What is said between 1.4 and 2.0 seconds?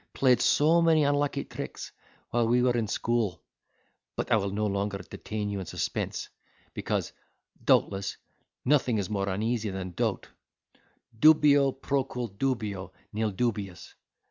tricks